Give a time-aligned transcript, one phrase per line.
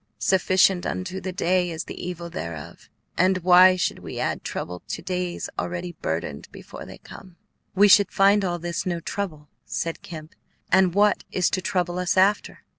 [0.17, 4.99] 'Sufficient unto the day is the evil thereof;' and why should we add trouble to
[4.99, 7.35] days already burdened before they come?"
[7.75, 10.33] "We should find all this no trouble," said Kemp;
[10.71, 12.63] "and what is to trouble us after?